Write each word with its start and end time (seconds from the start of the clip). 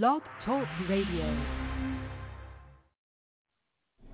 Blog 0.00 0.22
Talk 0.46 0.66
Radio. 0.88 1.36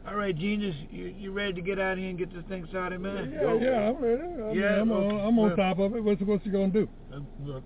All 0.08 0.16
right, 0.16 0.36
Genius, 0.36 0.74
you, 0.90 1.04
you 1.16 1.30
ready 1.30 1.52
to 1.52 1.60
get 1.60 1.78
out 1.78 1.92
of 1.92 1.98
here 1.98 2.08
and 2.08 2.18
get 2.18 2.34
this 2.34 2.42
thing 2.48 2.66
started, 2.70 3.00
man? 3.00 3.30
Yeah, 3.32 3.54
yeah, 3.60 3.88
I'm 3.90 3.96
ready. 4.02 4.22
I 4.22 4.26
Yeah, 4.26 4.52
mean, 4.54 4.80
I'm, 4.80 4.90
okay. 4.92 5.14
on, 5.14 5.20
I'm 5.20 5.38
on 5.38 5.46
Well- 5.48 5.56
top 5.56 5.78
of 5.78 5.94
it. 5.94 6.02
What's 6.02 6.20
what's 6.22 6.44
you 6.44 6.50
gonna 6.50 6.72
do? 6.72 6.88
Uh, 7.14 7.20
look, 7.44 7.62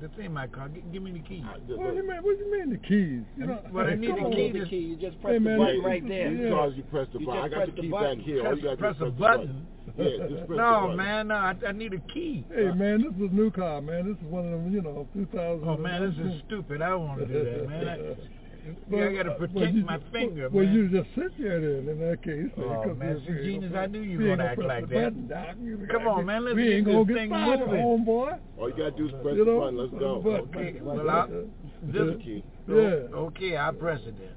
this 0.00 0.10
ain't 0.20 0.32
my 0.32 0.46
car. 0.46 0.68
G- 0.68 0.82
give 0.92 1.02
me 1.02 1.12
the 1.12 1.20
key. 1.20 1.42
Uh, 1.46 1.58
what 1.76 1.90
do 1.90 1.96
you 1.96 2.08
mean? 2.08 2.16
What 2.22 2.38
do 2.38 2.44
you 2.44 2.52
mean 2.58 2.70
the 2.70 2.78
keys? 2.78 3.22
You 3.36 3.46
know, 3.46 3.60
Well, 3.72 3.86
I 3.86 3.90
hey, 3.90 3.96
need 3.96 4.10
the 4.16 4.20
on. 4.20 4.32
key 4.32 4.52
the 4.52 4.66
key. 4.66 4.76
You 4.78 4.96
just 4.96 5.16
Hey, 5.16 5.22
press 5.22 5.34
the 5.42 5.56
button 5.58 5.82
right 5.82 6.08
there. 6.08 6.32
yeah. 6.32 6.42
Because 6.50 6.72
you 6.76 6.82
press 6.84 7.06
the 7.12 7.20
You 7.20 7.26
button. 7.26 7.42
I 7.42 7.48
got 7.48 7.66
the 7.66 7.72
the 7.72 7.80
key 7.82 7.88
button. 7.88 8.18
back 8.18 8.24
here. 8.26 8.46
All 8.46 8.56
you 8.56 8.62
got 8.62 8.78
Press 8.78 8.94
is 8.94 8.98
the 9.00 9.04
press 9.06 9.14
the 9.14 9.20
button. 9.20 9.46
button. 9.46 9.66
Yeah, 9.96 10.26
just 10.28 10.46
press 10.46 10.48
the 10.48 10.56
No, 10.62 10.80
button. 10.82 10.96
man, 10.96 11.28
no, 11.28 11.34
I, 11.34 11.54
I 11.66 11.72
need 11.72 11.92
a 11.94 12.00
key. 12.12 12.44
Hey 12.54 12.70
man, 12.72 13.02
this 13.02 13.12
is 13.14 13.30
a 13.30 13.34
new 13.34 13.50
car, 13.50 13.80
man. 13.80 14.06
This 14.08 14.16
is 14.18 14.24
one 14.30 14.44
of 14.44 14.50
them, 14.52 14.72
you 14.72 14.82
know, 14.82 15.08
2000. 15.14 15.68
Oh 15.68 15.76
man, 15.76 16.02
this 16.08 16.26
is 16.26 16.42
stupid. 16.46 16.82
I 16.82 16.90
don't 16.90 17.06
want 17.08 17.20
to 17.20 17.26
do 17.26 17.44
that, 17.44 17.68
man. 17.68 17.88
I, 17.88 17.96
Well, 18.88 19.08
I 19.08 19.12
got 19.14 19.22
to 19.24 19.30
uh, 19.30 19.36
well, 19.38 19.48
protect 19.48 19.74
you- 19.74 19.84
my 19.84 19.98
finger, 20.12 20.48
Well, 20.50 20.64
man. 20.64 20.74
you 20.74 20.88
just 20.88 21.08
sit 21.14 21.32
there 21.38 21.60
then. 21.60 21.88
In 21.88 22.00
that 22.00 22.22
case, 22.22 22.50
Oh, 22.56 22.82
because 22.82 22.98
man, 22.98 23.14
we- 23.28 23.34
see, 23.36 23.42
Genius, 23.44 23.72
I 23.76 23.86
knew 23.86 24.00
you 24.02 24.18
were 24.18 24.36
gonna 24.36 24.44
act 24.44 24.58
like 24.62 24.88
that. 24.88 25.28
button, 25.28 25.88
Come 25.90 26.06
on, 26.08 26.26
man, 26.26 26.44
let's 26.44 26.56
we 26.56 26.64
get 26.64 26.72
ain't 26.72 26.86
this 26.86 27.06
get 27.06 27.16
thing 27.16 27.28
started, 27.30 27.66
moving. 27.66 27.80
homeboy. 27.80 28.38
All 28.58 28.68
you 28.70 28.76
got 28.76 28.84
to 28.84 28.90
do 28.96 29.06
is 29.06 29.12
press 29.22 29.36
You 29.36 29.44
the 29.44 29.50
know, 29.50 29.60
button. 29.60 29.76
Let's 29.78 29.92
go. 29.92 30.20
but- 30.22 30.40
Okay, 30.56 30.72
but- 30.82 30.84
well, 30.96 31.10
I'll, 31.10 31.26
This 31.28 31.46
this, 31.82 32.02
is 32.16 32.22
key. 32.22 32.44
Yeah. 32.68 32.74
okay, 32.74 33.56
I'll 33.56 33.72
press 33.72 34.00
it 34.06 34.14
then. 34.18 34.36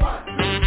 I 0.00 0.57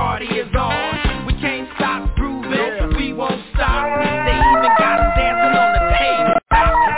party 0.00 0.24
is 0.24 0.48
on. 0.56 1.26
We 1.26 1.34
can't 1.34 1.68
stop 1.76 2.16
grooving, 2.16 2.96
we 2.96 3.12
won't 3.12 3.36
stop. 3.52 3.84
They 4.00 4.32
even 4.32 4.72
got 4.80 4.96
us 4.96 5.12
dancing 5.12 5.54
on 5.60 5.70
the 5.76 5.84
table. 6.00 6.40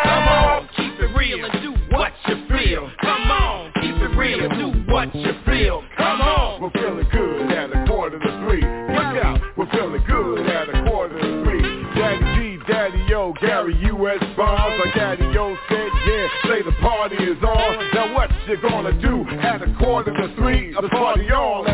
Come 0.07 0.27
on, 0.31 0.69
keep 0.77 0.95
it 1.03 1.11
real 1.19 1.45
and 1.45 1.55
do 1.67 1.75
what 1.91 2.13
you 2.29 2.37
feel. 2.47 2.89
Come 3.03 3.27
on, 3.27 3.73
keep 3.83 3.97
it 3.99 4.15
real 4.17 4.39
and 4.47 4.55
do 4.55 4.93
what 4.93 5.13
you 5.17 5.35
feel. 5.45 5.83
Come 5.99 6.21
on. 6.21 6.63
We're 6.63 6.71
feeling 6.71 7.09
good 7.11 7.51
at 7.51 7.75
a 7.75 7.85
quarter 7.91 8.21
to 8.21 8.31
three. 8.47 8.63
Look 8.63 9.19
out, 9.19 9.41
we're 9.57 9.71
feeling 9.73 10.05
good 10.07 10.47
at 10.47 10.69
a 10.71 10.89
quarter 10.89 11.19
to 11.19 11.43
three. 11.43 11.63
Daddy 11.99 12.57
G, 12.57 12.63
Daddy 12.71 13.15
O, 13.15 13.35
Gary 13.41 13.75
U.S. 13.83 14.23
Bonds, 14.37 14.79
like 14.79 14.95
Daddy 14.95 15.27
O 15.39 15.57
said, 15.69 15.91
yeah, 16.07 16.29
say 16.47 16.63
the 16.63 16.73
party 16.81 17.17
is 17.17 17.43
on. 17.43 17.91
Now 17.95 18.15
what 18.15 18.31
you 18.47 18.57
gonna 18.63 18.93
do 19.01 19.25
at 19.41 19.63
a 19.63 19.75
quarter 19.79 20.13
to 20.13 20.35
three? 20.37 20.75
A 20.75 20.83
party 20.89 21.31
on, 21.31 21.67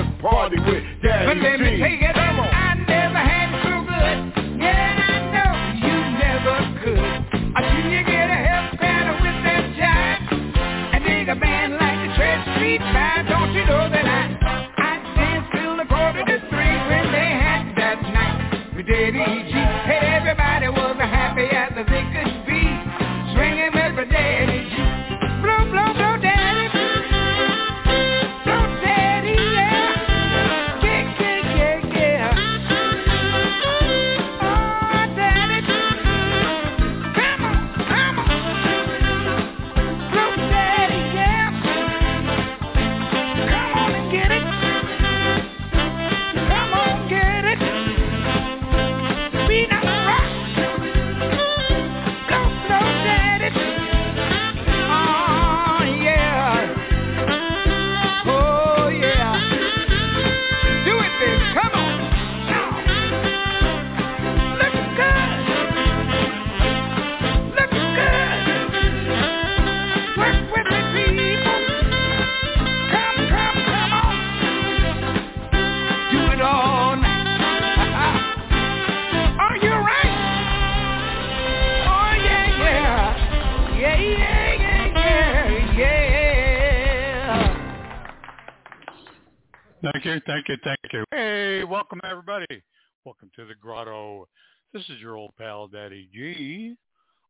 Thank 90.29 90.51
you, 90.51 90.57
thank 90.63 90.93
you. 90.93 91.05
Hey, 91.11 91.65
welcome 91.65 92.03
everybody. 92.05 92.63
Welcome 93.07 93.31
to 93.35 93.47
the 93.47 93.55
grotto. 93.55 94.29
This 94.75 94.83
is 94.91 95.01
your 95.01 95.17
old 95.17 95.35
pal 95.39 95.69
Daddy 95.69 96.07
G, 96.13 96.75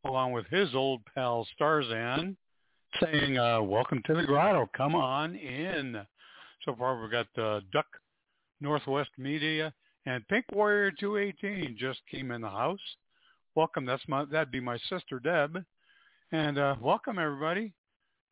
along 0.05 0.33
with 0.33 0.47
his 0.51 0.75
old 0.75 1.03
pal 1.15 1.47
Starzan, 1.57 2.35
saying, 3.01 3.39
uh, 3.39 3.63
welcome 3.63 4.03
to 4.07 4.17
the 4.17 4.25
grotto. 4.25 4.69
Come 4.77 4.97
on 4.97 5.37
in. 5.37 6.05
So 6.65 6.75
far 6.75 7.01
we've 7.01 7.09
got 7.09 7.29
uh, 7.41 7.61
Duck 7.73 7.87
Northwest 8.61 9.11
Media 9.17 9.73
and 10.07 10.27
Pink 10.27 10.47
Warrior 10.53 10.91
218 10.91 11.77
just 11.79 12.01
came 12.11 12.33
in 12.33 12.41
the 12.41 12.51
house. 12.51 12.81
Welcome. 13.55 13.87
That's 13.87 14.03
my 14.09 14.25
that'd 14.25 14.51
be 14.51 14.59
my 14.59 14.79
sister 14.91 15.21
Deb. 15.21 15.65
And 16.33 16.59
uh, 16.59 16.75
welcome 16.81 17.21
everybody. 17.21 17.73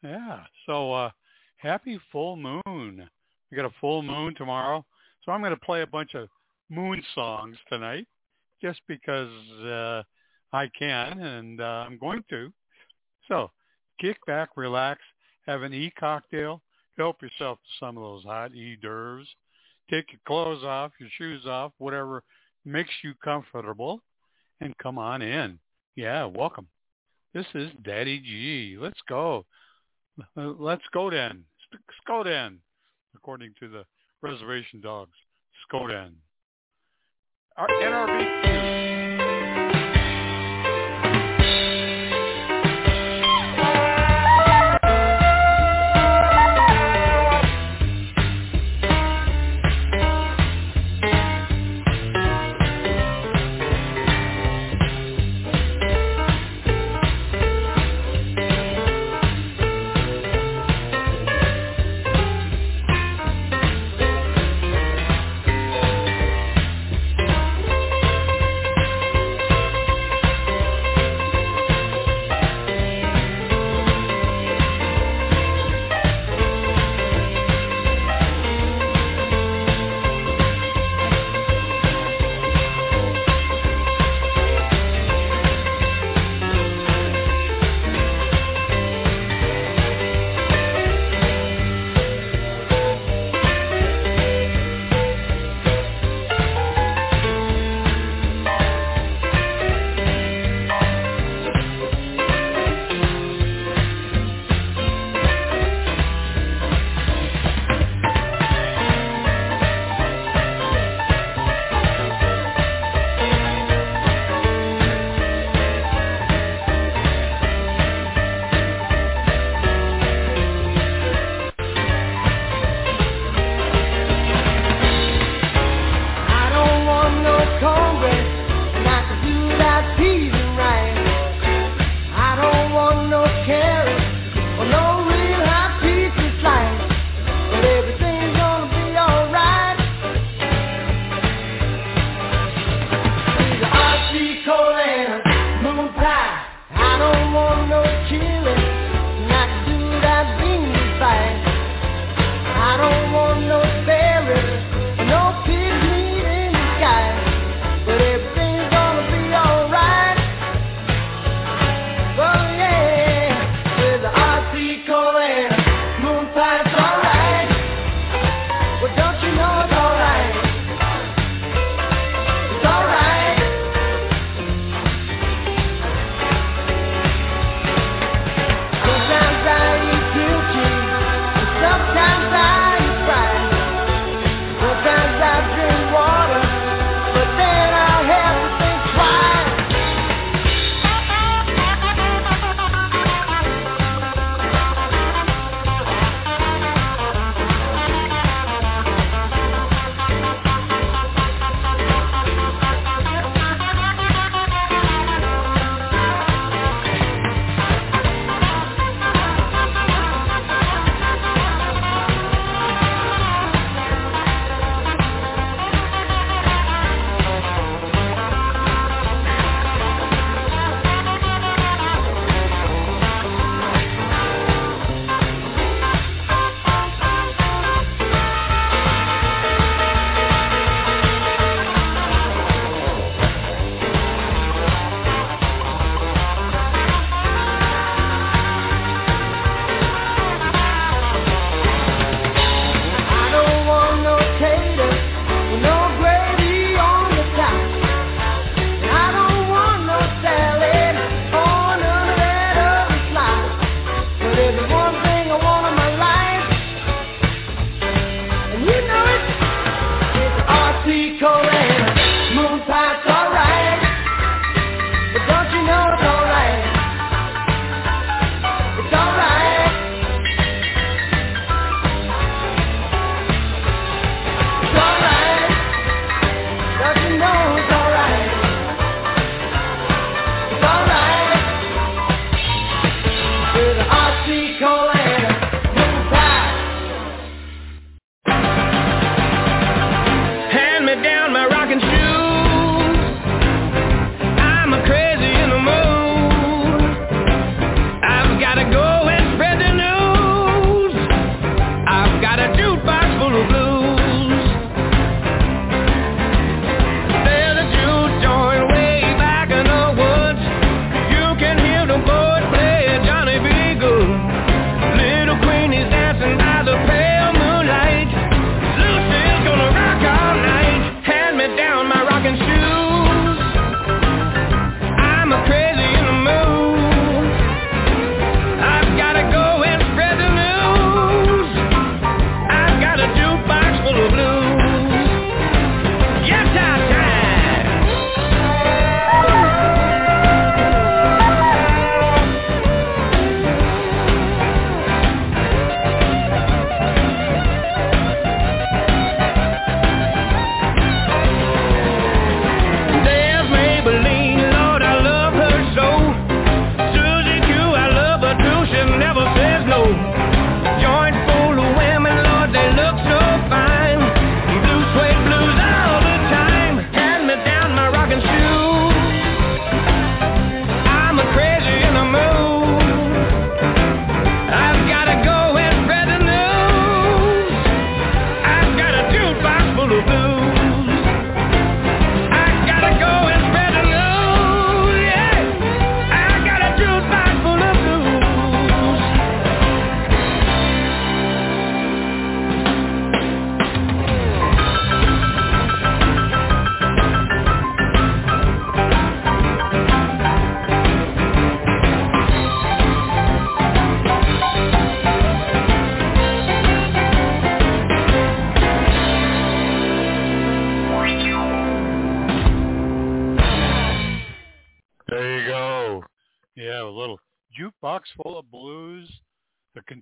Yeah. 0.03 0.41
So 0.67 0.93
uh, 0.93 1.11
happy 1.57 2.01
full 2.11 2.35
moon. 2.35 3.09
We 3.51 3.57
got 3.57 3.67
a 3.67 3.75
full 3.81 4.03
moon 4.03 4.35
tomorrow. 4.37 4.85
So 5.25 5.33
I'm 5.33 5.41
going 5.41 5.55
to 5.55 5.61
play 5.61 5.83
a 5.83 5.87
bunch 5.87 6.15
of 6.15 6.29
moon 6.71 7.03
songs 7.15 7.57
tonight 7.69 8.07
just 8.63 8.81
because 8.89 9.31
uh, 9.65 10.03
I 10.53 10.69
can 10.79 11.21
and 11.21 11.61
uh, 11.61 11.85
I'm 11.87 11.99
going 11.99 12.23
to. 12.31 12.53
So 13.29 13.51
kick 14.01 14.17
back, 14.27 14.51
relax, 14.57 15.01
have 15.47 15.63
an 15.63 15.75
e-cocktail, 15.75 16.63
help 16.97 17.23
yourself 17.23 17.59
to 17.59 17.85
some 17.85 17.97
of 17.97 18.03
those 18.03 18.25
hot 18.25 18.55
e-d'oeuvres. 18.55 19.29
Take 19.91 20.13
your 20.13 20.21
clothes 20.27 20.65
off, 20.65 20.93
your 20.99 21.09
shoes 21.17 21.47
off, 21.47 21.73
whatever 21.79 22.23
makes 22.65 22.91
you 23.05 23.15
comfortable, 23.23 24.01
and 24.61 24.77
come 24.79 24.99
on 24.99 25.23
in. 25.23 25.59
Yeah, 25.95 26.25
welcome. 26.25 26.67
This 27.33 27.47
is 27.55 27.71
Daddy 27.85 28.19
G. 28.19 28.77
Let's 28.81 29.01
go. 29.09 29.45
Let's 30.35 30.83
go 30.93 31.11
then. 31.11 31.45
Skoden, 32.09 32.57
according 33.17 33.55
to 33.61 33.69
the 33.69 33.85
reservation 34.23 34.81
dogs. 34.81 35.17
Skoden. 35.71 36.13
NRB. 37.59 38.96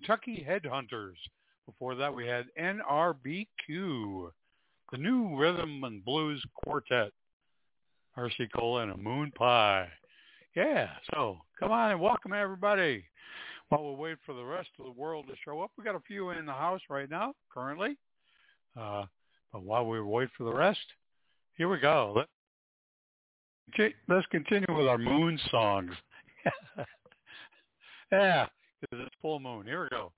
Kentucky 0.04 0.46
Headhunters. 0.46 1.16
Before 1.66 1.94
that, 1.94 2.14
we 2.14 2.26
had 2.26 2.44
NRBQ, 2.61 3.46
the 4.92 4.99
new 4.99 5.34
rhythm 5.34 5.82
and 5.84 6.04
blues 6.04 6.44
quartet. 6.54 7.11
R.C. 8.16 8.46
Cola 8.54 8.82
and 8.82 8.92
a 8.92 8.96
moon 8.99 9.32
pie. 9.34 9.88
Yeah, 10.54 10.88
so 11.12 11.38
come 11.58 11.73
on 11.73 11.92
and 11.92 12.00
welcome 12.00 12.34
everybody. 12.34 13.02
While 13.70 13.94
we 13.94 13.94
wait 13.94 14.18
for 14.26 14.34
the 14.34 14.44
rest 14.44 14.68
of 14.78 14.84
the 14.84 14.92
world 14.92 15.26
to 15.28 15.34
show 15.42 15.62
up, 15.62 15.70
we 15.78 15.84
got 15.84 15.96
a 15.96 16.00
few 16.00 16.30
in 16.30 16.44
the 16.44 16.52
house 16.52 16.82
right 16.90 17.08
now, 17.08 17.32
currently. 17.52 17.96
Uh, 18.78 19.06
but 19.52 19.62
while 19.62 19.87
we 19.87 20.02
wait 20.02 20.28
for 20.37 20.44
the 20.44 20.54
rest, 20.54 20.84
here 21.56 21.68
we 21.68 21.80
go. 21.80 22.12
Let, 23.78 23.92
let's 24.08 24.26
continue 24.26 24.66
with 24.68 24.87
our 24.87 24.99
moon 24.99 25.40
songs. 25.50 25.92
yeah, 28.12 28.46
because 28.90 29.06
it's 29.06 29.14
full 29.22 29.40
moon. 29.40 29.66
Here 29.66 29.82
we 29.82 29.88
go. 29.88 30.12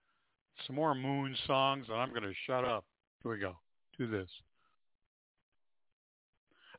Some 0.66 0.76
more 0.76 0.94
moon 0.94 1.37
songs, 1.46 1.87
and 1.88 1.99
I'm 1.99 2.11
going 2.11 2.23
to 2.23 2.32
shut 2.46 2.64
up. 2.64 2.85
Here 3.23 3.32
we 3.32 3.38
go. 3.38 3.56
Do 3.99 4.06
this. 4.06 4.28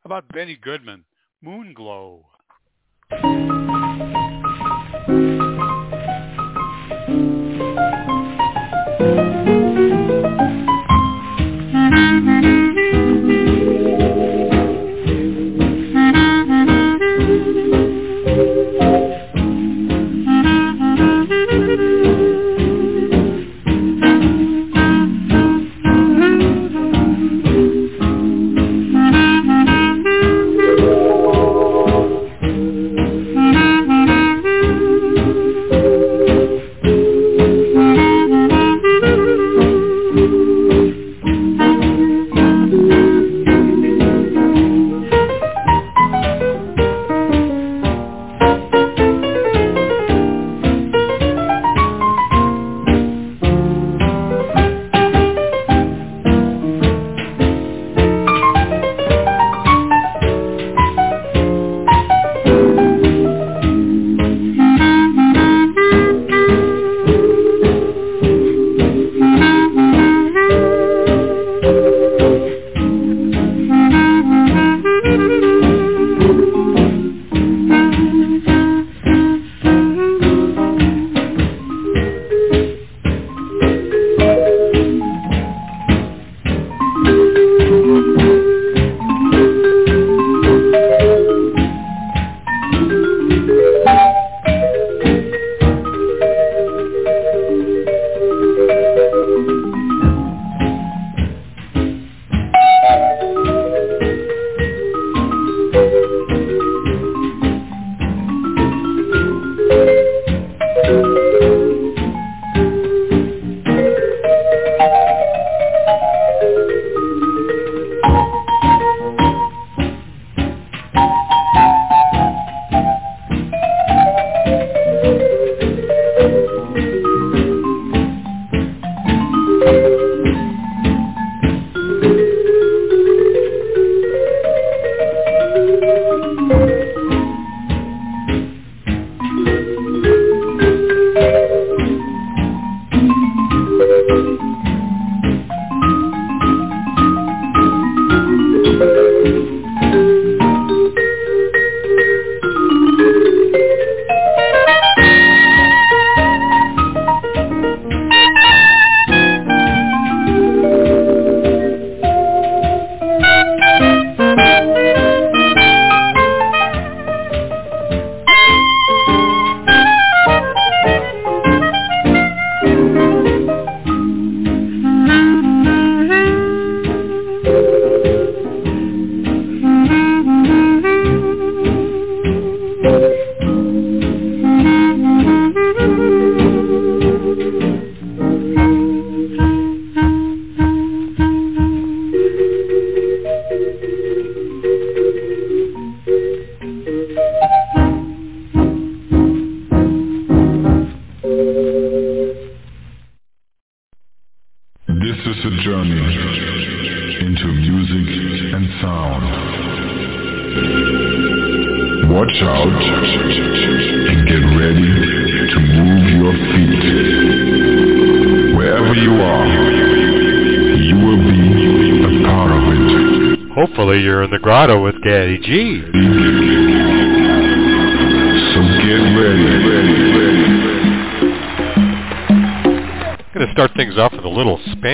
How 0.03 0.07
about 0.07 0.27
Benny 0.29 0.57
Goodman, 0.61 1.03
Moon 1.41 1.73
Glow? 1.73 2.25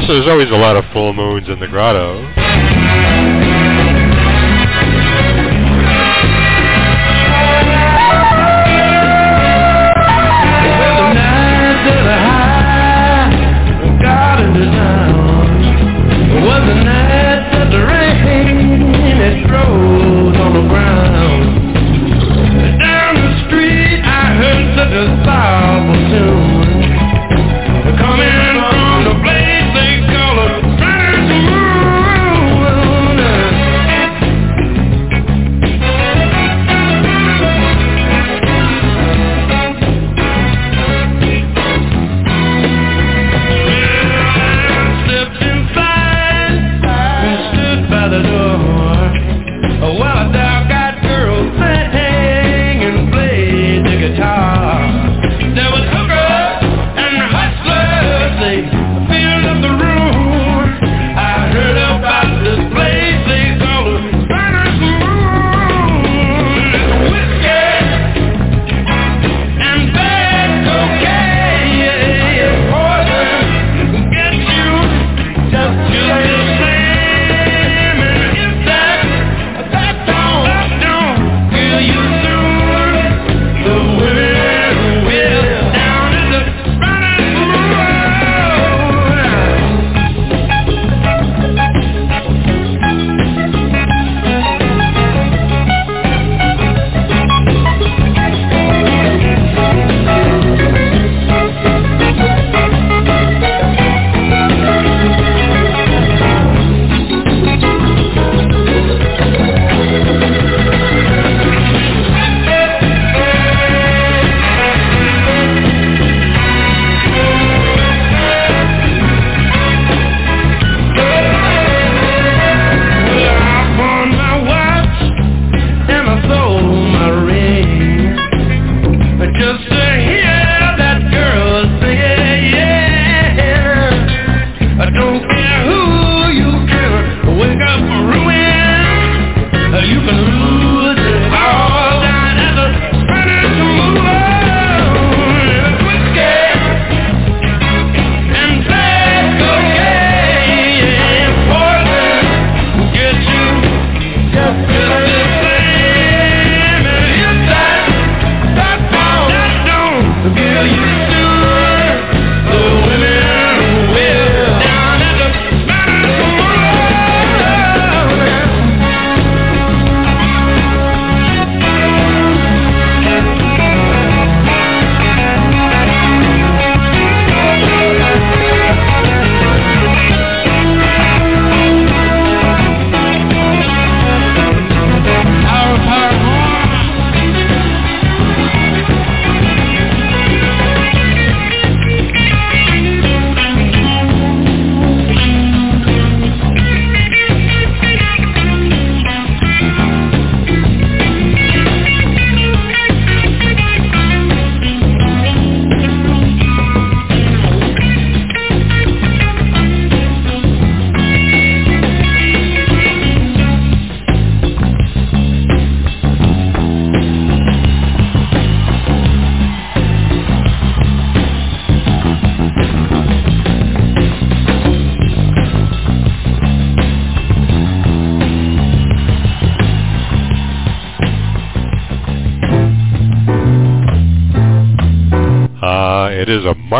course, 0.00 0.08
there's 0.08 0.26
always 0.26 0.50
a 0.50 0.56
lot 0.56 0.76
of 0.76 0.84
full 0.92 1.12
moons 1.12 1.48
in 1.48 1.60
the 1.60 1.68
grotto. 1.68 2.43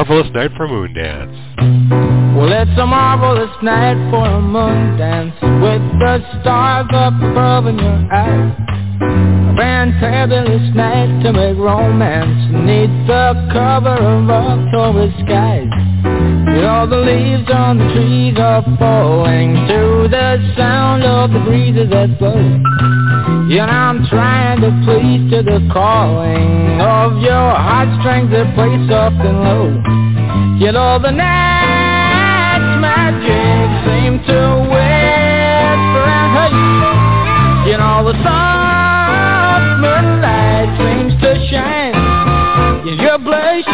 Marvelous 0.07 0.33
night 0.35 0.51
for 0.57 0.65
a 0.65 0.69
moon 0.69 0.93
dance. 0.95 1.33
Well, 2.37 2.53
it's 2.53 2.79
a 2.79 2.87
marvelous 2.87 3.57
night 3.63 4.11
for 4.11 4.27
a 4.27 4.41
moon 4.41 4.99
dance 4.99 5.35
with 5.41 5.81
the 5.99 6.19
stars 6.41 6.87
up 6.93 7.15
above 7.15 7.67
in 7.67 7.79
your 7.79 8.13
eyes. 8.13 8.53
A 9.01 9.55
fantabulous 9.57 10.75
night 10.75 11.23
to 11.23 11.33
make 11.33 11.57
romance 11.57 12.53
neath 12.53 13.07
the 13.07 13.49
cover 13.53 13.97
of 13.97 14.29
October 14.29 15.11
skies. 15.25 15.71
Know 16.05 16.87
the 16.87 16.99
leaves 16.99 17.51
on 17.51 17.79
the 17.79 17.95
trees 17.95 18.37
are 18.39 18.63
falling 18.79 19.55
to 19.55 20.09
the 20.11 20.55
sound 20.57 21.03
of 21.05 21.33
the 21.33 21.41
breezes 21.41 21.89
that 21.91 22.19
blow. 22.19 22.74
Yeah, 23.55 23.71
I'm 23.71 24.05
trying 24.11 24.63
to 24.63 24.71
please 24.83 25.31
to 25.31 25.47
the 25.47 25.63
calling 25.73 26.81
of 26.83 27.23
your 27.23 27.55
heartstrings 27.55 28.35
that 28.35 28.51
play 28.59 28.75
soft 28.91 29.15
and 29.23 29.39
low. 29.47 29.71
Yet 30.59 30.75
all 30.75 30.99
the 30.99 31.13
night's 31.15 32.67
magic 32.83 33.71
seems 33.87 34.27
to 34.27 34.59
whisper 34.59 36.03
and 36.03 36.31
hate. 36.35 37.71
Yet 37.71 37.79
all 37.79 38.03
the 38.03 38.19
soft 38.27 39.67
moonlight 39.79 40.75
seems 40.75 41.15
to 41.23 41.39
shine 41.47 41.95
in 42.91 42.99
your 42.99 43.23
blush. 43.23 43.71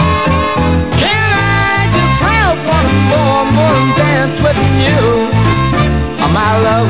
Can 1.00 1.24
I 1.24 1.88
just 1.88 2.16
have 2.20 2.60
one 2.68 2.92
more 3.08 3.48
moon 3.48 3.96
dance 3.96 4.36
with 4.44 4.60
you, 4.84 5.32
my 6.36 6.60
love? 6.60 6.89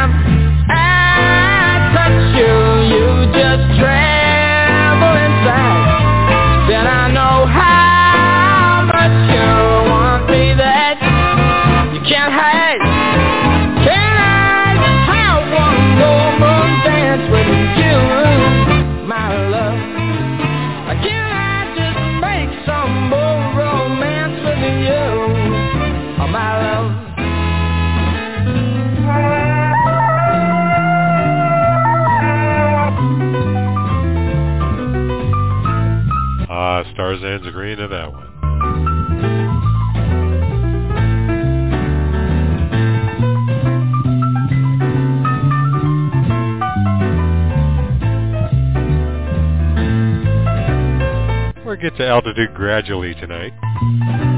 get 51.81 51.97
to 51.97 52.07
altitude 52.07 52.53
gradually 52.53 53.15
tonight. 53.15 54.30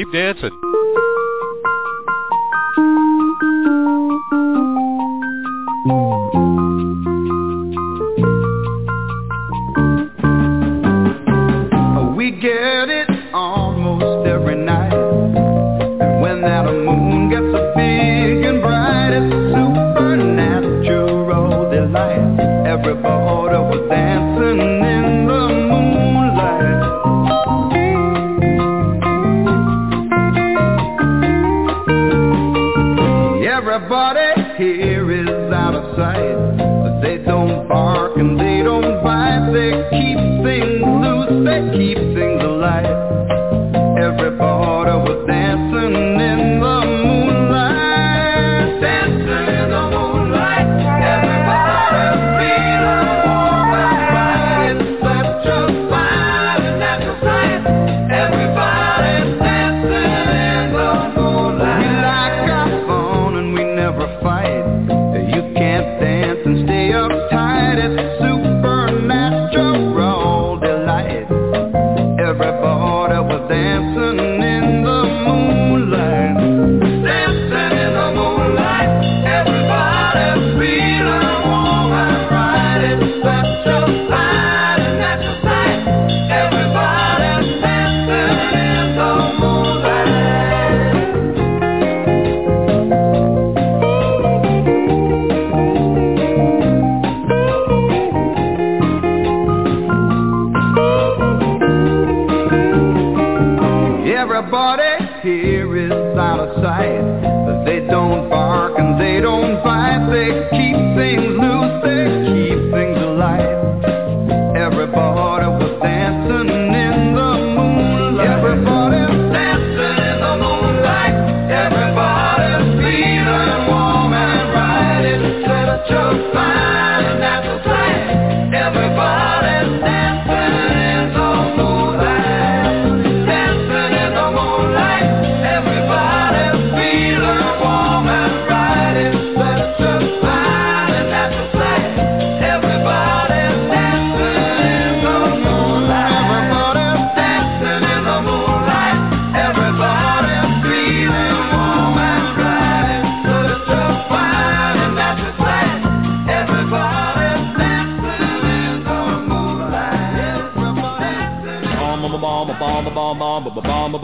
Keep 0.00 0.12
dancing. 0.12 0.59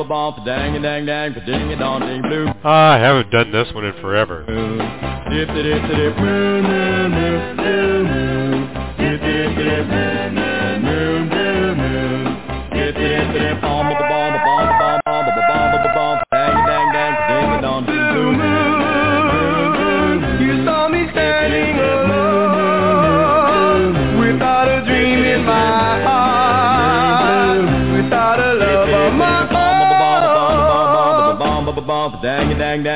Bomb, 0.07 0.45
dang, 0.45 0.81
dang, 0.83 1.07
dang, 1.07 1.35
ding, 1.45 1.73
a 1.73 1.77
dong, 1.77 2.01
ding, 2.01 2.23
blue. 2.23 2.47
Ah, 2.65 2.95
I 2.95 2.99
haven't 2.99 3.31
done 3.31 3.53
this 3.53 3.69
one 3.75 3.85
in 3.85 3.93
forever. 4.01 4.45
Dip, 4.47 5.49
dip, 5.49 5.65
dip, 5.65 5.83
dip, 5.91 6.17
moo, 6.19 6.63
moo, 6.63 7.09
moo, 7.09 7.55
moo, 7.55 8.05
moo. 8.05 8.67
Dip, 8.99 9.21
dip, 9.21 9.57
dip, 9.57 9.87
moo, 9.87 10.06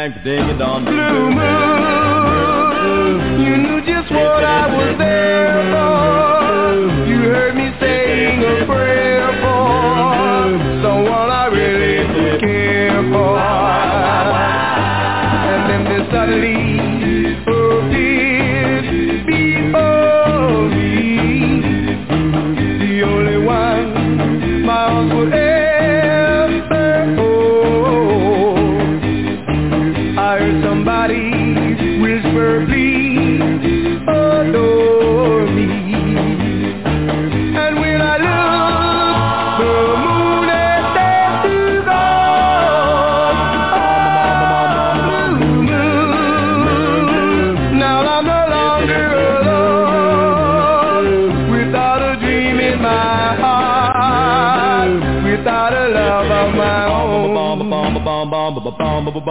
back 0.00 0.14
the 0.14 0.20
day 0.24 0.36
you 0.36 0.56
dawned. 0.56 0.86
Blue, 0.86 0.94
blue 0.94 1.30
moon, 1.36 2.70
you 3.44 3.56
knew 3.58 3.80
just 3.84 4.10
what 4.10 4.42
I 4.42 4.74
was 4.74 4.96
there 4.96 5.60
for. 5.72 6.39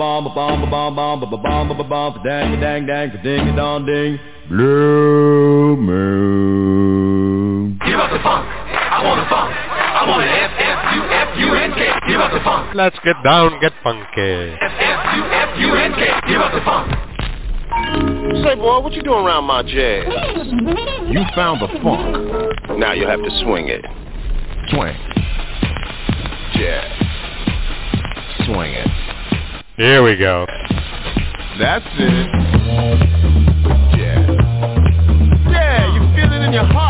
bomb 0.00 0.24
ba 0.24 0.32
bomb 0.32 0.62
ba 0.62 0.66
bomb 0.66 0.96
bomb 0.96 1.20
ba 1.20 1.26
bomb 1.36 1.68
ba 1.68 1.84
bomb 1.84 2.14
ba 2.14 2.20
dang 2.24 2.58
dang 2.58 2.86
dang 2.86 3.10
ding 3.22 3.54
dong 3.54 3.84
ding 3.84 4.18
blue 4.48 5.76
moon. 5.76 7.78
Give 7.84 8.00
up 8.00 8.10
the 8.10 8.18
funk. 8.24 8.48
I 8.48 9.04
want 9.04 9.20
the 9.20 9.28
funk. 9.28 9.52
I 9.52 10.08
want 10.08 10.24
it. 10.24 10.32
F 10.32 10.56
F 10.56 10.96
U 10.96 11.04
F 11.04 11.36
U 11.36 11.52
N 11.52 11.76
K. 11.76 11.92
Give 12.08 12.16
up 12.18 12.32
the 12.32 12.40
funk. 12.40 12.72
Let's 12.74 12.98
get 13.04 13.22
down, 13.22 13.60
get 13.60 13.74
funky. 13.84 14.56
F 14.56 14.72
F 14.72 15.16
U 15.16 15.22
F 15.22 15.58
U 15.60 15.74
N 15.76 15.92
K. 15.92 16.08
Give 16.32 16.40
up 16.40 16.54
the 16.56 16.64
funk. 16.64 16.96
Say, 18.42 18.54
boy, 18.56 18.80
what 18.80 18.94
you 18.94 19.02
doing 19.02 19.26
around 19.26 19.44
my 19.44 19.62
jazz? 19.62 20.06
You 21.12 21.26
found 21.36 21.60
the 21.60 21.68
funk. 21.84 22.16
Now 22.80 22.92
you'll 22.92 23.10
have 23.10 23.22
to 23.22 23.30
swing 23.44 23.68
it. 23.68 23.84
Swing. 24.72 24.96
Jazz. 26.56 26.88
Swing 28.46 28.72
it. 28.72 28.88
Here 29.80 30.02
we 30.02 30.14
go. 30.14 30.44
That's 31.58 31.86
it. 31.96 32.28
Yeah. 33.96 34.28
Yeah, 35.48 35.94
you 35.94 36.00
feel 36.14 36.30
it 36.34 36.44
in 36.44 36.52
your 36.52 36.66
heart. 36.66 36.89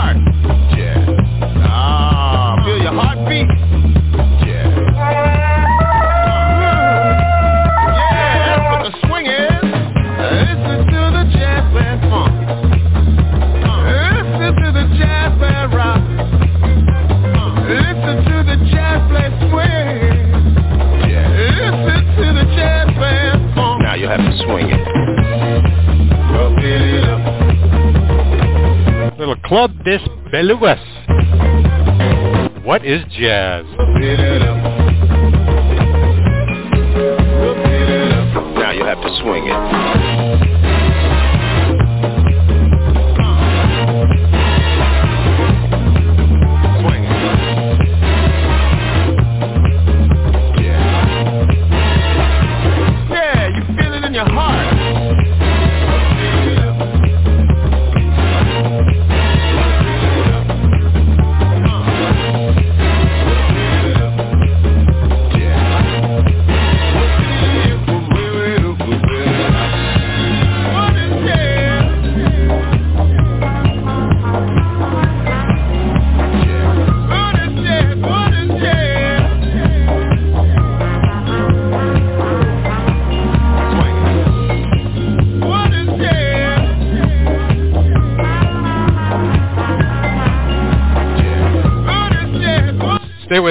Club 29.50 29.72
des 29.84 29.98
Belugas. 30.30 30.78
What 32.62 32.84
is 32.86 33.02
jazz? 33.18 33.64
Now 38.54 38.70
you 38.70 38.84
have 38.84 39.02
to 39.02 39.10
swing 39.20 39.48
it. 39.48 39.99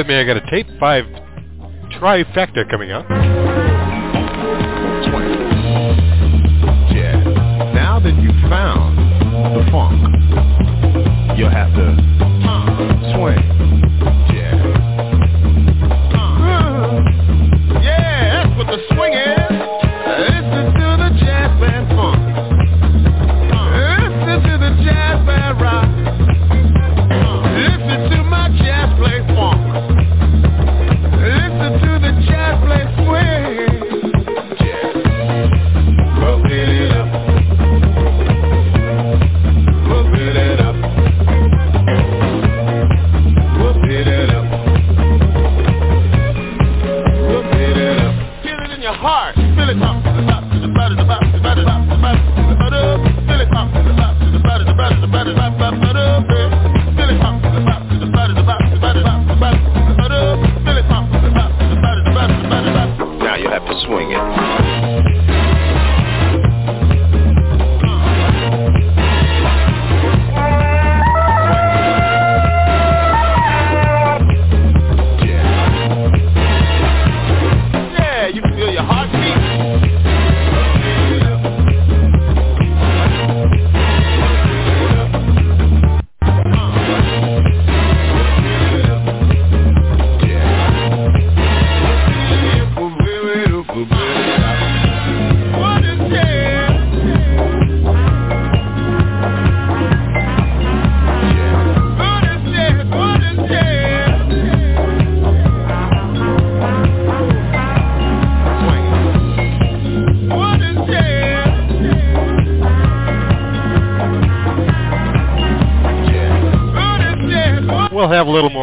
me 0.10 0.16
I 0.16 0.24
got 0.24 0.38
a 0.38 0.50
tape 0.50 0.68
five 0.80 1.06
trifecta 2.02 2.68
coming 2.72 2.92
up. 2.92 3.06
Yeah. 6.92 7.22
Now 7.76 8.00
that 8.00 8.16
you've 8.20 8.50
found 8.50 8.98
the 9.56 9.70
funk, 9.72 11.38
you'll 11.38 11.52
have 11.52 11.72
to 11.76 12.09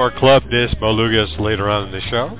more 0.06 0.18
club 0.18 0.42
des 0.50 0.68
Belugas 0.80 1.38
later 1.40 1.68
on 1.68 1.86
in 1.86 1.92
the 1.92 2.00
show. 2.02 2.30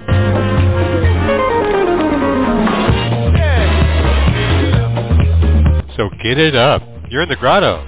So 5.97 6.11
get 6.23 6.39
it 6.39 6.55
up. 6.55 6.83
You're 7.09 7.23
in 7.23 7.29
the 7.29 7.37
grotto. 7.37 7.85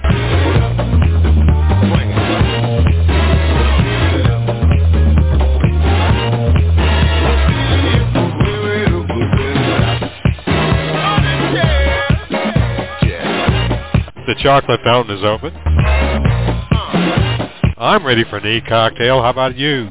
The 14.27 14.35
chocolate 14.43 14.81
fountain 14.83 15.17
is 15.17 15.23
open. 15.23 15.68
I'm 17.81 18.05
ready 18.05 18.25
for 18.29 18.35
an 18.35 18.45
e-cocktail. 18.45 19.21
How 19.21 19.29
about 19.29 19.55
you? 19.55 19.89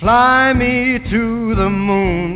Fly 0.00 0.52
me 0.52 0.98
to 1.10 1.54
the 1.54 1.70
moon, 1.70 2.35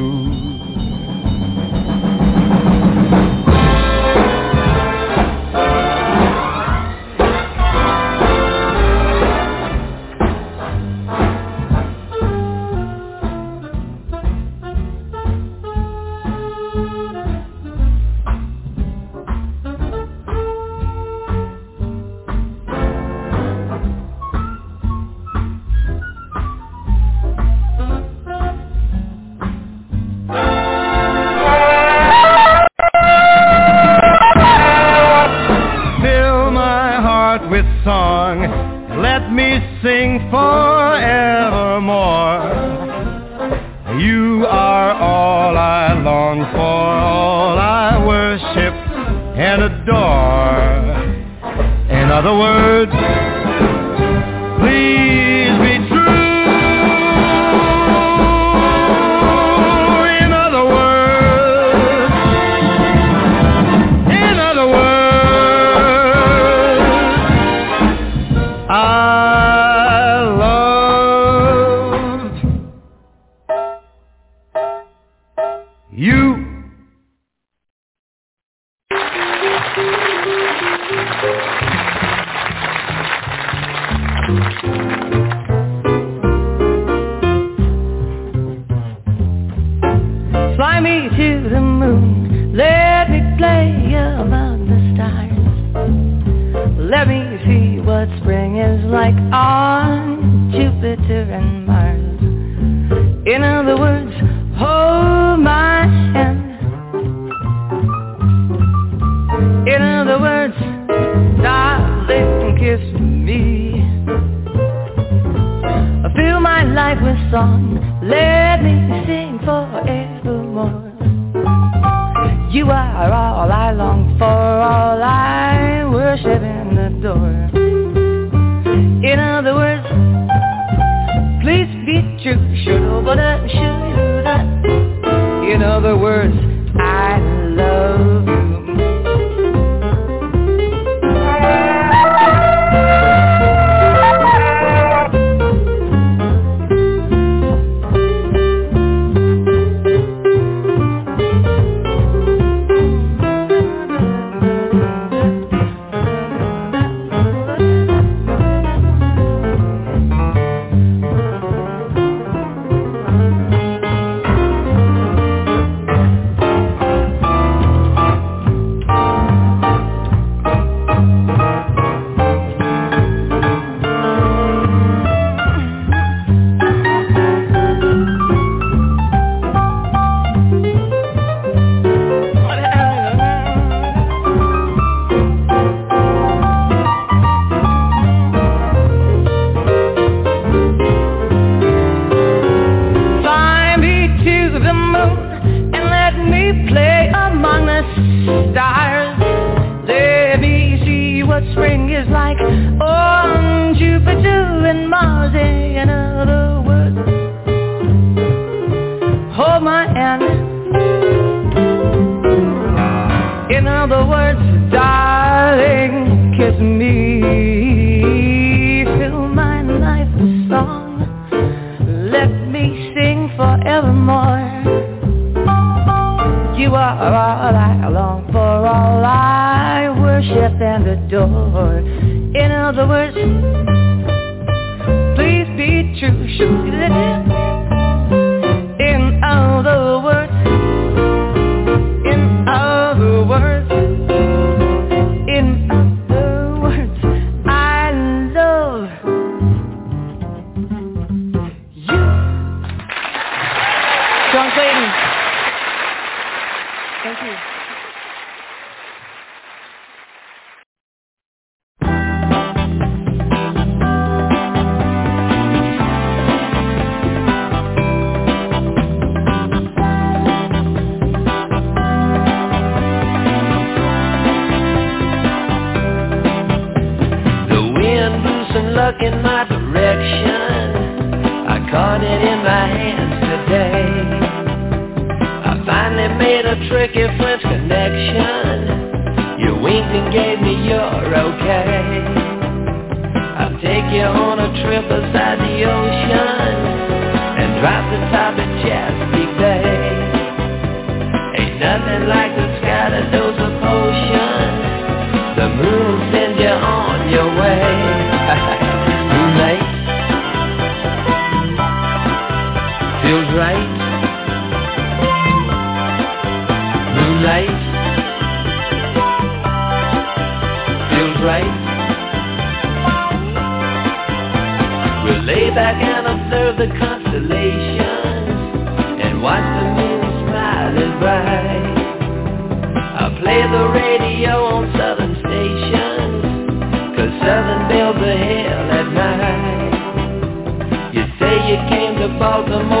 To 342.51 342.57
Baltimore 342.57 342.80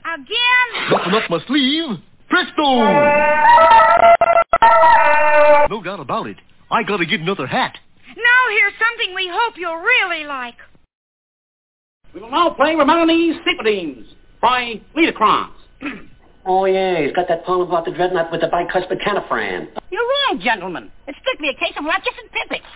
again? 0.21 0.67
Nothing 0.91 1.13
up 1.13 1.29
my 1.29 1.39
sleeve. 1.47 1.99
Presto! 2.29 2.61
No 5.69 5.83
doubt 5.83 5.99
about 5.99 6.27
it. 6.27 6.37
I 6.69 6.83
gotta 6.83 7.05
get 7.05 7.19
another 7.19 7.47
hat. 7.47 7.77
Now 8.07 8.41
here's 8.51 8.73
something 8.79 9.15
we 9.15 9.29
hope 9.31 9.55
you'll 9.57 9.75
really 9.75 10.25
like. 10.25 10.55
We 12.13 12.21
will 12.21 12.31
now 12.31 12.49
play 12.51 12.75
Romani's 12.75 13.37
Symphonemes 13.47 14.05
by 14.41 14.81
Lita 14.95 15.13
Liederkranz. 15.13 15.51
oh, 16.45 16.65
yeah, 16.65 17.01
he's 17.01 17.13
got 17.13 17.27
that 17.29 17.45
poem 17.45 17.67
about 17.67 17.85
the 17.85 17.91
dreadnought 17.91 18.31
with 18.31 18.41
the 18.41 18.47
bicuspid 18.47 19.01
canifran. 19.01 19.67
You're 19.91 20.01
wrong, 20.01 20.41
gentlemen. 20.41 20.91
It's 21.07 21.17
strictly 21.19 21.49
a 21.49 21.53
case 21.53 21.73
of 21.77 21.85
Ratchets 21.85 22.17
and 22.21 22.31
Pippets. 22.31 22.67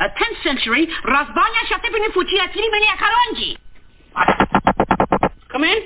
A 0.00 0.04
10th 0.04 0.42
century 0.44 0.86
Razbanya 1.04 1.62
Shatipinifuchi 1.70 2.38
Akirimene 2.38 2.86
Akaronji. 2.94 3.56
Come 5.50 5.64
in. 5.64 5.78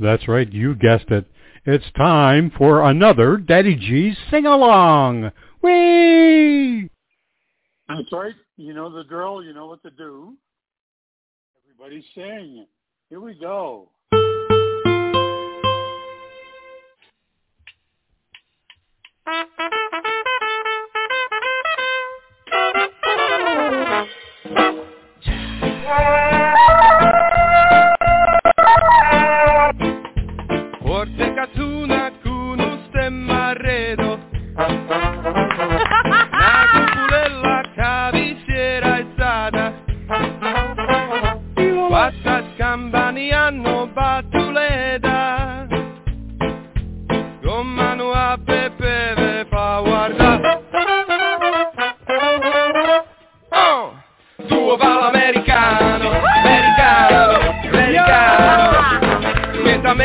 That's 0.00 0.28
right, 0.28 0.52
you 0.52 0.74
guessed 0.74 1.10
it. 1.10 1.26
It's 1.64 1.84
time 1.96 2.52
for 2.56 2.88
another 2.88 3.36
Daddy 3.36 3.74
G's 3.74 4.16
sing-along. 4.30 5.32
Whee! 5.60 6.88
That's 7.88 8.12
right. 8.12 8.34
You 8.56 8.74
know 8.74 8.94
the 8.94 9.04
drill. 9.04 9.42
You 9.42 9.54
know 9.54 9.66
what 9.66 9.82
to 9.82 9.90
do. 9.90 10.34
Everybody 11.64 12.04
sing. 12.14 12.66
Here 13.08 13.20
we 13.20 13.34
go. 13.34 13.88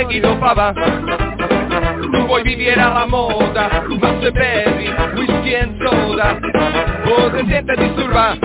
Me 0.03 0.09
quito 0.09 0.35
papá 0.37 0.73
Tu 0.73 2.25
vuoi 2.25 2.43
vivere 2.43 2.81
alla 2.81 3.05
moda 3.05 3.85
Ma 3.87 4.15
se 4.19 4.31
bevi 4.31 4.93
whisky 5.15 5.53
e 5.53 5.69
soda. 5.79 6.37
O 7.05 7.31
te 7.31 7.45
sientes 7.47 7.77
disturbar 7.77 8.37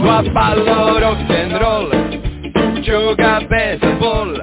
Qua 0.00 0.22
ballo 0.32 0.98
rock 0.98 1.30
and 1.30 1.56
roll. 1.58 1.90
Tu 2.54 2.80
gioca 2.80 3.36
a 3.36 3.40
baseball 3.46 4.40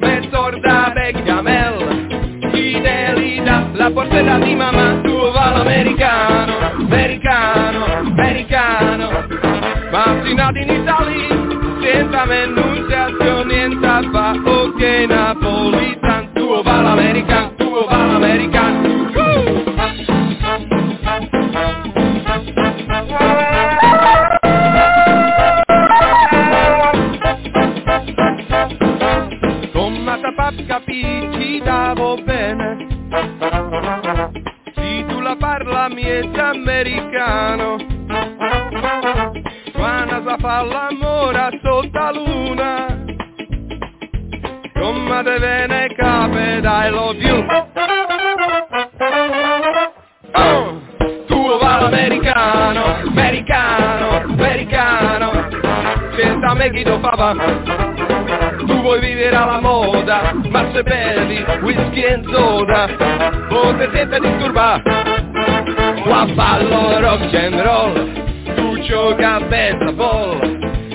Me 0.00 0.28
sorda 0.30 0.92
Bechamel 0.94 2.50
Fidelità 2.52 3.66
La 3.72 3.90
portata 3.90 4.38
di 4.38 4.54
mamma 4.54 5.00
Tu 5.02 5.30
va 5.32 5.50
l'americano 5.50 6.52
Americano, 6.78 7.84
americano. 8.06 9.26
Mattinati 9.90 10.60
in 10.60 10.70
Italia 10.70 11.54
senza 11.84 12.24
menunziazione 12.24 13.54
niente 13.54 14.08
fa 14.10 14.32
ok 14.44 14.63
Napolitan, 15.34 16.32
tuo 16.34 16.62
val 16.62 16.86
American, 16.86 17.56
tuo 17.56 17.86
val 17.86 18.10
American. 18.14 18.72
Con 29.72 29.94
una 29.96 30.18
tapapca 30.18 30.80
ci 30.86 31.60
davo 31.64 32.16
bene, 32.24 32.86
si 34.76 35.04
tu 35.08 35.20
la 35.20 35.34
parla 35.36 35.88
miezza 35.88 36.50
americana. 36.50 37.13
trova 57.14 57.34
tu 58.58 58.80
vuoi 58.80 59.00
vivere 59.00 59.36
alla 59.36 59.60
moda, 59.60 60.32
ma 60.48 60.66
se 60.72 60.82
bevi 60.82 61.44
whisky 61.60 62.00
e 62.00 62.20
zona, 62.30 62.86
non 63.48 63.76
sempre 63.78 63.90
senta 63.92 64.18
disturbare. 64.18 64.82
Qua 66.02 66.26
ballo 66.34 67.00
rock 67.00 67.34
and 67.34 67.60
roll, 67.60 68.54
tu 68.54 68.78
gioca 68.80 69.34
a 69.36 69.40
baseball, 69.40 70.38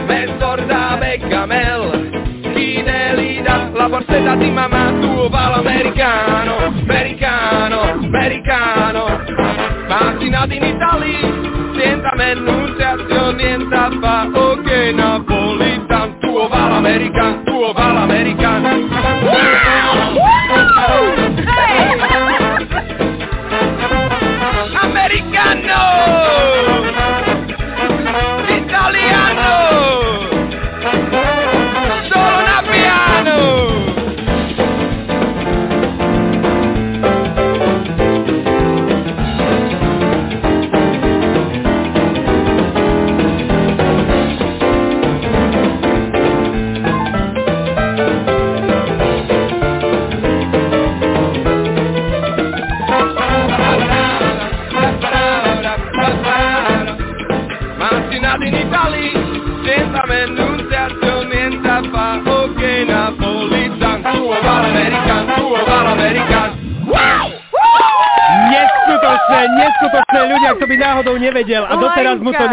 mentor 0.08 0.66
da 0.66 0.98
Becamel, 1.00 2.52
chi 2.54 2.82
ne 2.82 3.16
lida 3.16 3.70
la 3.74 3.88
borsetta 3.88 4.36
di 4.36 4.50
mamma, 4.52 4.92
tu 5.00 5.30
ballo 5.30 5.56
americano, 5.56 6.58
americano, 6.66 7.82
americano, 7.92 9.20
vaccinati 9.88 10.56
in 10.58 10.64
Italia, 10.64 11.20
senza 11.78 12.12
menù 12.16 12.59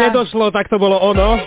nedošlo, 0.09 0.51
tak 0.51 0.67
to 0.67 0.77
bolo 0.77 0.97
ono. 0.99 1.39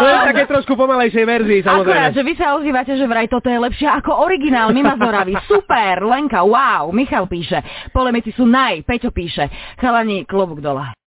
Len 0.00 0.16
v 0.22 0.26
také 0.34 0.44
trošku 0.44 0.76
pomalejšej 0.76 1.24
verzii, 1.24 1.60
Akurát, 1.64 1.72
samozrejme. 1.72 2.14
že 2.16 2.22
vy 2.26 2.32
sa 2.36 2.46
ozývate, 2.60 2.92
že 2.96 3.06
vraj 3.08 3.26
toto 3.30 3.48
je 3.48 3.58
lepšie 3.58 3.88
ako 3.88 4.20
originál 4.20 4.70
Mima 4.76 4.94
Zoravy. 5.00 5.34
Super, 5.50 6.04
Lenka, 6.04 6.44
wow, 6.44 6.92
Michal 6.92 7.24
píše. 7.24 7.64
Polemici 7.94 8.34
sú 8.36 8.44
naj, 8.44 8.84
Peťo 8.84 9.08
píše. 9.14 9.48
Chalani, 9.80 10.28
klobúk 10.28 10.60
dole. 10.60 10.99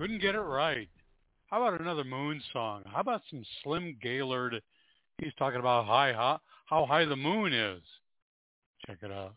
Couldn't 0.00 0.22
get 0.22 0.34
it 0.34 0.40
right. 0.40 0.88
How 1.48 1.62
about 1.62 1.78
another 1.78 2.04
moon 2.04 2.40
song? 2.54 2.84
How 2.86 3.02
about 3.02 3.20
some 3.28 3.44
Slim 3.62 3.98
Gaillard? 4.02 4.62
He's 5.18 5.34
talking 5.38 5.60
about 5.60 5.84
high, 5.84 6.14
how, 6.14 6.40
how 6.64 6.86
high 6.86 7.04
the 7.04 7.16
moon 7.16 7.52
is. 7.52 7.82
Check 8.86 8.96
it 9.02 9.12
out. 9.12 9.34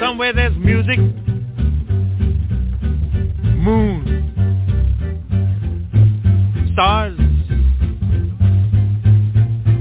Somewhere 0.00 0.34
there's 0.34 0.54
music. 0.58 0.98
Moon. 3.56 4.04
Stars. 6.74 7.18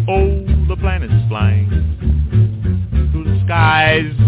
Oh, 0.08 0.46
the 0.70 0.78
planets 0.80 1.28
flying 1.28 1.68
through 3.12 3.26
the 3.26 3.42
skies 3.44 4.27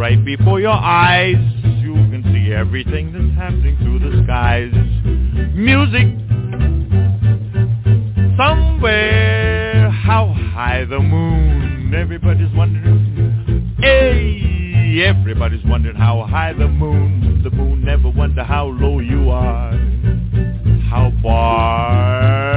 right 0.00 0.24
before 0.24 0.58
your 0.58 0.72
eyes. 0.72 1.36
You 1.82 1.92
can 1.92 2.22
see 2.32 2.54
everything 2.54 3.12
that's 3.12 3.36
happening 3.36 3.76
through 3.82 3.98
the 3.98 4.24
skies. 4.24 4.72
Music 5.52 6.08
somewhere, 8.38 9.90
how 9.90 10.32
high 10.54 10.86
the 10.86 11.00
moon. 11.00 11.92
Everybody's 11.94 12.50
wondering. 12.56 13.76
Hey, 13.78 15.04
everybody's 15.04 15.64
wondering 15.66 15.96
how 15.96 16.22
high 16.22 16.54
the 16.54 16.68
moon. 16.68 17.42
The 17.44 17.50
moon 17.50 17.84
never 17.84 18.08
wonder 18.08 18.42
how 18.42 18.68
low 18.68 19.00
you 19.00 19.28
are, 19.28 19.72
how 20.88 21.12
far. 21.22 22.49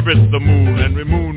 harvest 0.00 0.30
the 0.30 0.40
moon 0.40 0.78
and 0.78 0.96
remove 0.96 1.29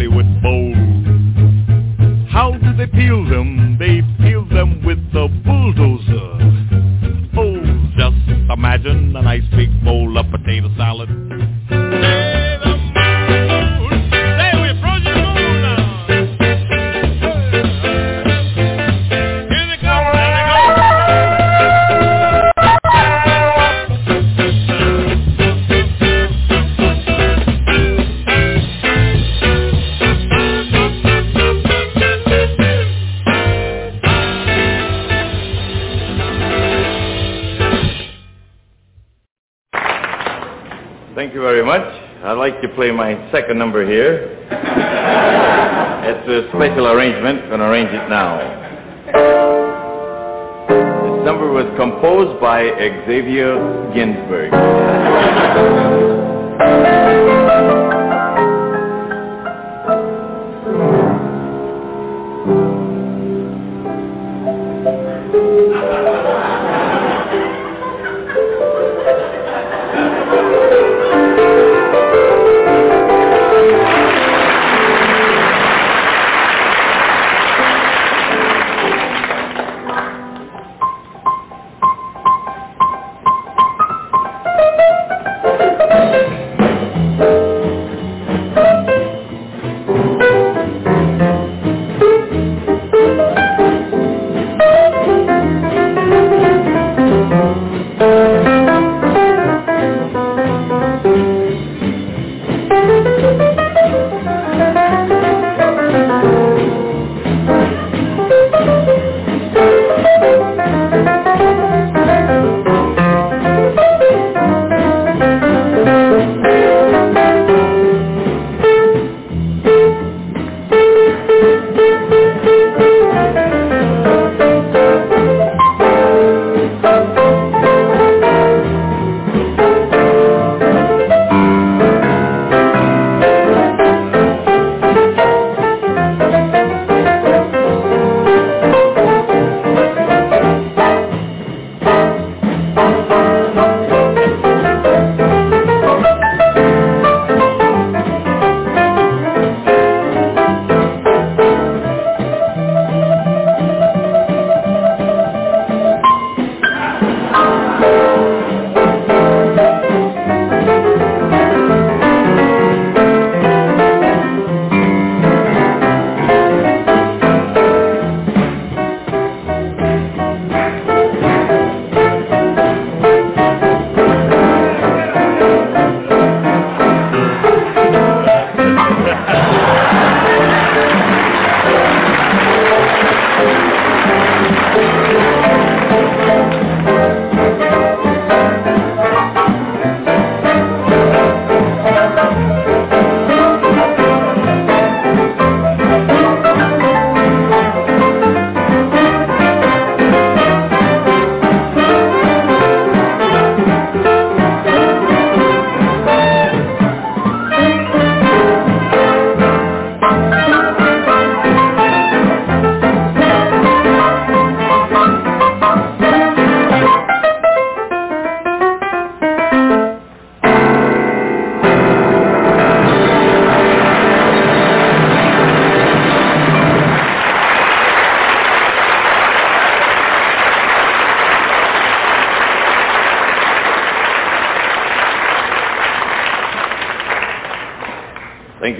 Hollywood 0.00 0.42
bowls, 0.42 0.76
How 2.30 2.52
do 2.52 2.72
they 2.74 2.86
peel 2.86 3.22
them? 3.28 3.59
You 42.62 42.68
to 42.68 42.74
play 42.74 42.90
my 42.90 43.14
second 43.32 43.58
number 43.58 43.86
here. 43.86 44.36
it's 46.04 46.28
a 46.28 46.48
special 46.50 46.88
arrangement. 46.88 47.40
I'm 47.44 47.48
going 47.48 47.60
to 47.60 47.66
arrange 47.66 47.88
it 47.88 48.08
now. 48.10 48.36
This 50.68 51.24
number 51.24 51.50
was 51.50 51.64
composed 51.78 52.38
by 52.38 52.64
Xavier 53.06 53.56
Ginsberg. 53.94 54.52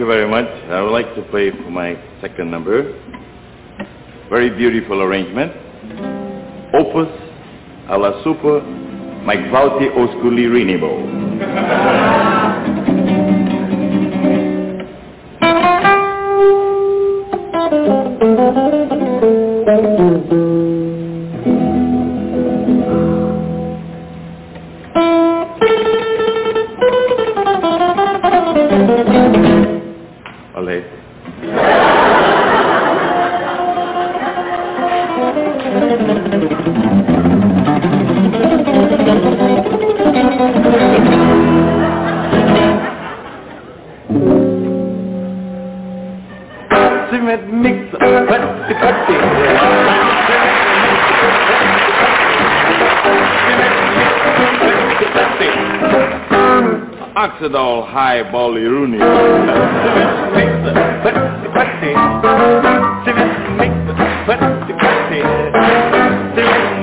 you 0.01 0.07
very 0.07 0.27
much. 0.29 0.49
I 0.73 0.81
would 0.81 0.93
like 0.93 1.15
to 1.15 1.23
play 1.31 1.51
for 1.51 1.71
my 1.71 1.95
second 2.23 2.51
number. 2.51 2.97
Very 4.31 4.49
beautiful 4.49 5.03
arrangement. 5.03 5.53
Opus 6.73 7.09
alla 7.87 8.23
super 8.25 8.65
cauti 9.53 9.89
osculi 9.93 10.49
rinebo. 10.49 11.00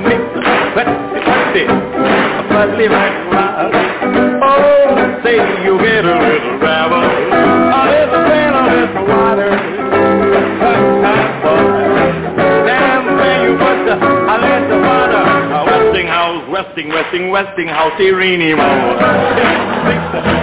Mix, 0.04 0.24
putty 0.74 1.20
putty. 1.28 1.64
Putty 2.50 2.88
putty. 2.88 3.28
Oh, 4.44 5.22
say 5.24 5.38
you 5.66 5.78
get 5.80 6.06
a 6.06 6.18
little 6.18 6.58
gravel, 6.60 6.98
a 6.98 7.82
little 7.88 8.22
sand, 8.28 8.56
a 8.56 8.64
little 8.68 9.06
water. 9.08 9.52
Damn 12.66 13.06
where 13.18 13.40
you 13.46 13.54
put 13.58 13.80
the, 13.86 13.96
a 13.98 14.36
little 14.42 14.82
water. 14.82 15.24
A 15.54 15.66
Westinghouse, 15.66 16.50
Westing, 16.50 16.90
Westing, 16.90 17.30
Westinghouse, 17.30 18.00
Irene 18.00 18.58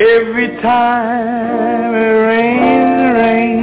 Every 0.00 0.48
time 0.62 1.94
it 1.94 2.16
rains, 2.28 3.14
rain, 3.18 3.61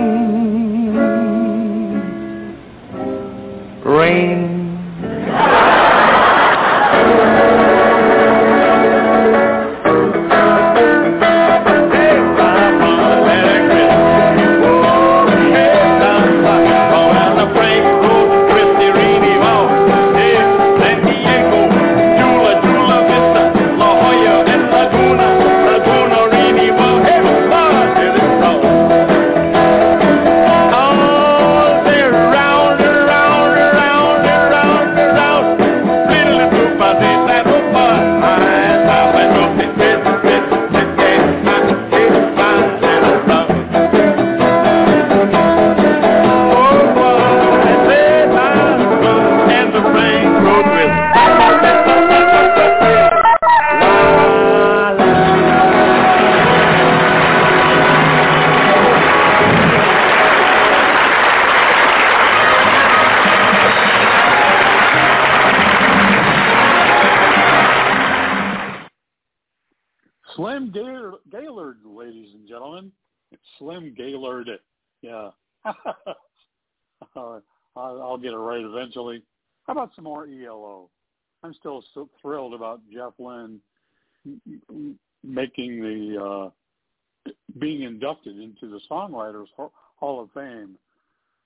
being 87.60 87.84
inducted 87.84 88.40
into 88.40 88.70
the 88.70 88.80
Songwriters 88.90 89.48
Hall 89.56 90.22
of 90.22 90.30
Fame. 90.34 90.78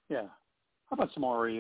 Yeah. 0.10 0.28
How 0.90 0.94
about 0.94 1.10
some 1.14 1.22
more? 1.22 1.50
The 1.50 1.60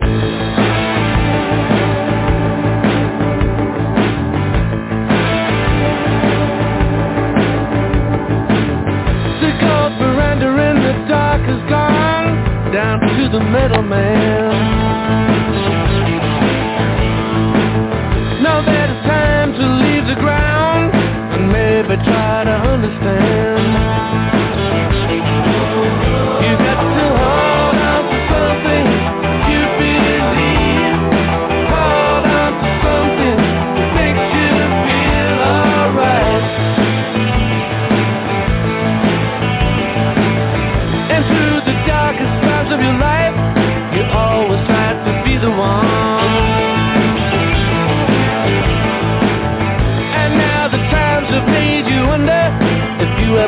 cold 9.60 9.94
surrender 10.00 10.54
in 10.60 10.76
the 10.84 10.94
dark 11.10 11.42
is 11.50 11.70
gone. 11.70 12.74
down 12.74 13.00
to 13.00 13.30
the 13.30 13.40
middleman. 13.40 14.52
Now 18.44 18.62
that 18.66 18.90
it's 18.90 19.08
time 19.08 19.54
to 19.54 19.66
leave 19.84 20.06
the 20.08 20.20
ground 20.22 20.94
and 20.94 21.52
maybe 21.52 21.96
try 22.04 22.44
to 22.44 22.52
understand. 22.52 23.33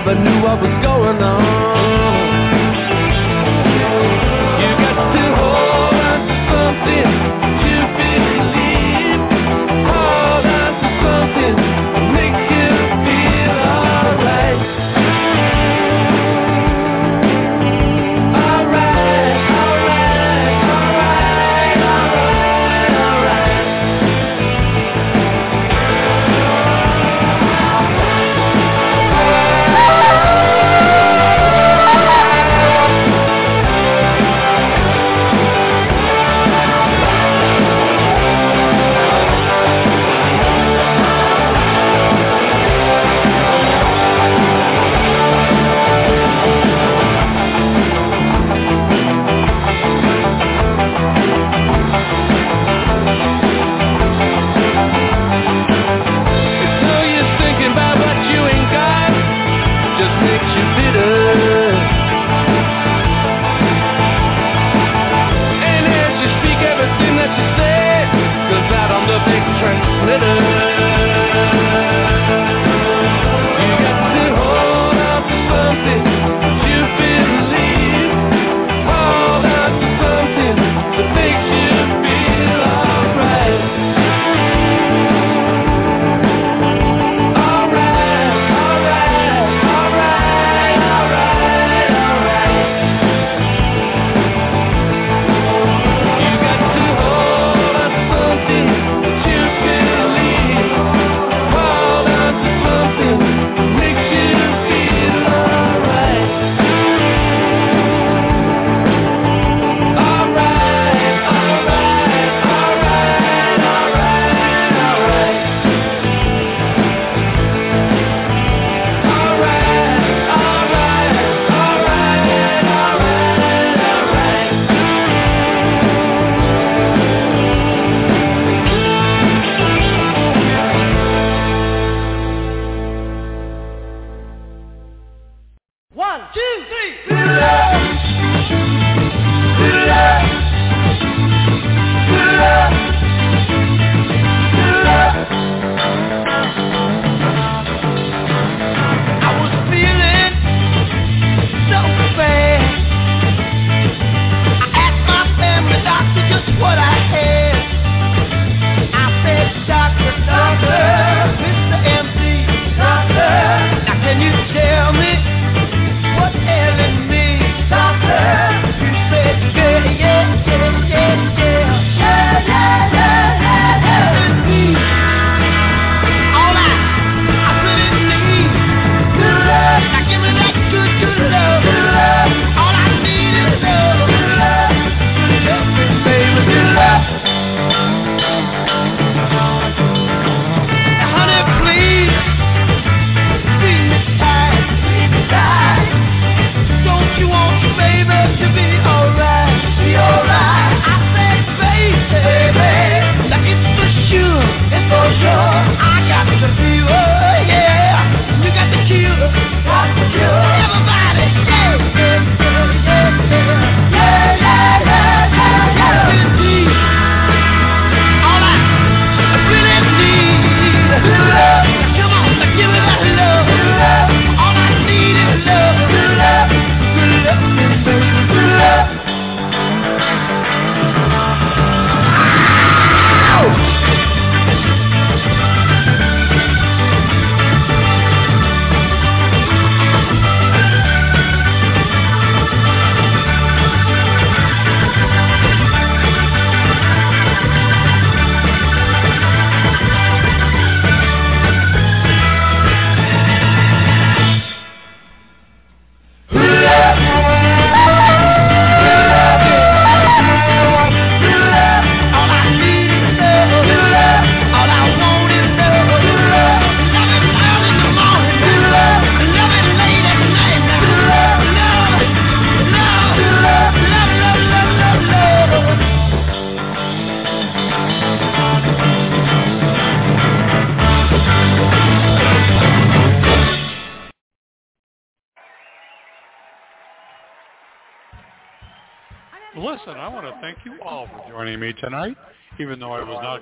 never 0.05 0.21
knew 0.21 0.45
I 0.45 0.53
was 0.53 0.83
going. 0.83 0.94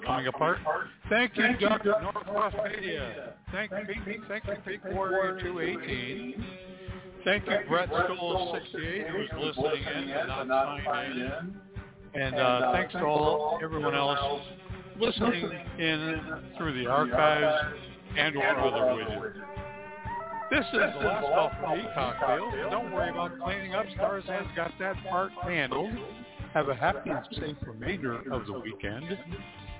Coming 0.05 0.27
apart. 0.27 0.59
Thank 1.09 1.37
you, 1.37 1.55
Dr. 1.59 1.95
Northwest 2.01 2.55
Media. 2.75 3.33
Thank 3.51 3.71
you, 3.71 4.21
thank 4.27 4.45
you, 4.45 4.53
Big 4.65 4.79
Warrior 4.93 5.39
218. 5.41 6.45
Thank 7.23 7.45
you, 7.45 7.57
Brett 7.69 7.89
Stoll 7.89 8.57
68, 8.73 9.07
who's 9.07 9.29
listening 9.57 9.83
in 9.83 10.09
and 10.09 10.49
not 10.49 10.79
signed 10.85 11.19
in. 11.19 11.55
And 12.15 12.35
uh, 12.35 12.71
thanks 12.73 12.93
to 12.93 13.05
all 13.05 13.59
everyone 13.63 13.95
else 13.95 14.41
listening 14.99 15.51
in 15.79 16.21
through 16.57 16.83
the 16.83 16.89
archives 16.89 17.73
and 18.17 18.35
or 18.35 18.59
other 18.59 19.03
widgets. 19.03 19.33
This 20.51 20.65
is 20.65 20.71
the 20.73 21.07
last 21.07 21.25
call 21.25 21.51
for 21.59 21.75
me, 21.75 21.83
cocktails. 21.95 22.53
Don't 22.69 22.91
worry 22.91 23.09
about 23.09 23.39
cleaning 23.39 23.73
up. 23.73 23.85
Starzan's 23.97 24.55
got 24.55 24.71
that 24.79 24.95
part 25.09 25.31
handled. 25.43 25.91
Have 26.53 26.69
a 26.69 26.75
happy 26.75 27.09
and 27.09 27.25
safe 27.31 27.55
remainder 27.65 28.17
of 28.31 28.45
the 28.45 28.59
weekend. 28.59 29.17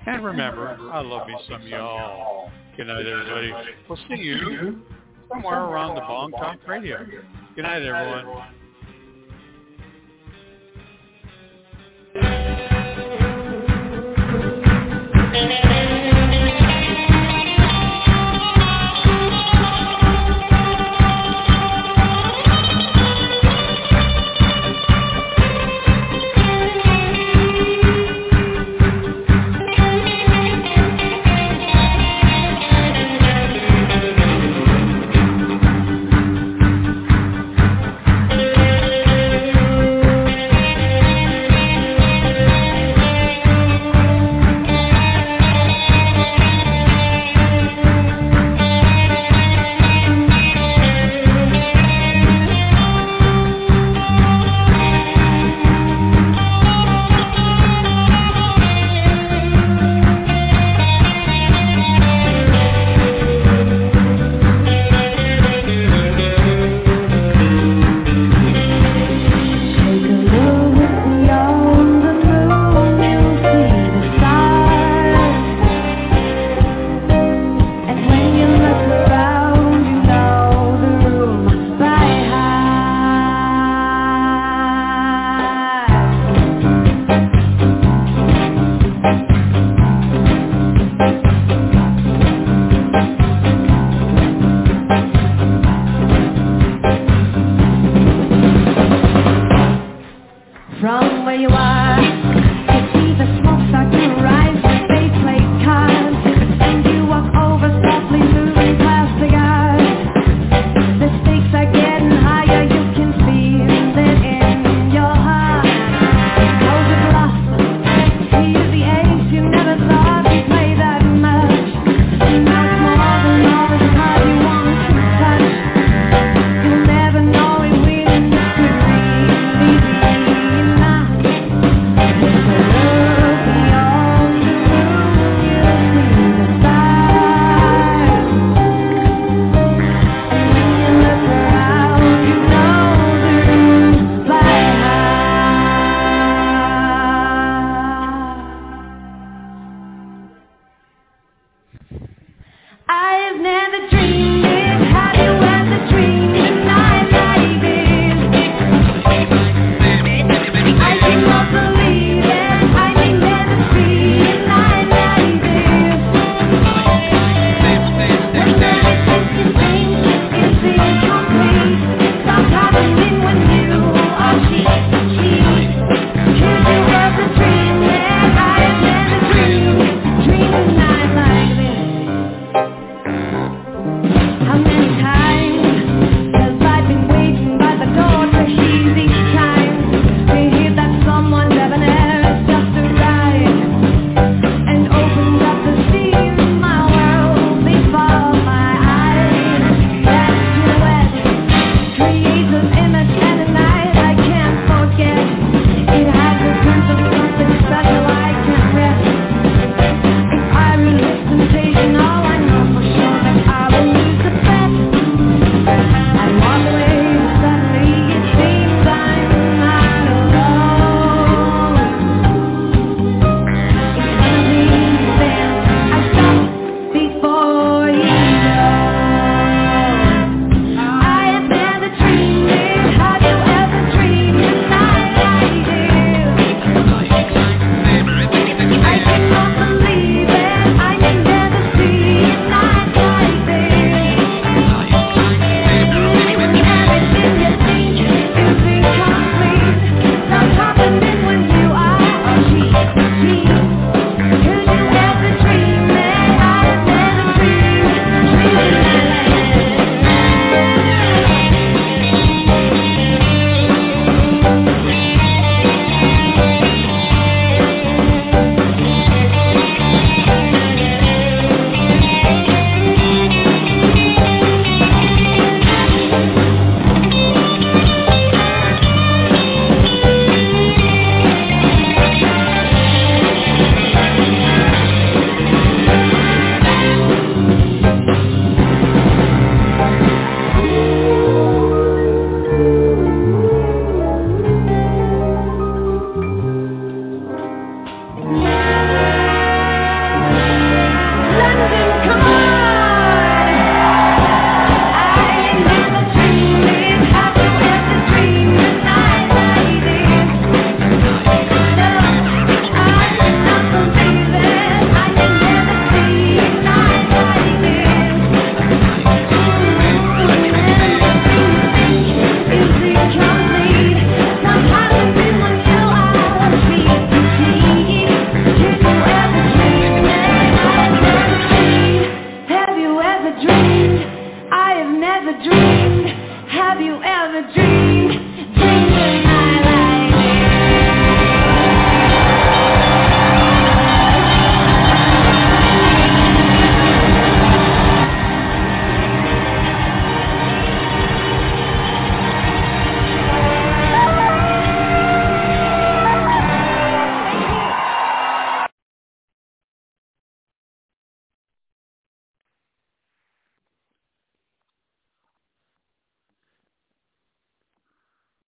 And 0.06 0.24
remember, 0.24 0.76
I 0.92 1.00
love 1.00 1.26
me 1.26 1.34
some 1.48 1.66
y'all. 1.66 2.50
Good 2.76 2.88
night, 2.88 3.06
everybody. 3.06 3.52
We'll 3.88 3.98
see 4.08 4.22
you 4.22 4.82
somewhere 5.32 5.60
around 5.60 5.94
the 5.94 6.02
Bong 6.02 6.32
Talk 6.32 6.58
Radio. 6.66 7.06
Good 7.56 7.62
night, 7.62 7.82
everyone. 7.82 8.26
Where 15.32 15.50
you 15.50 15.73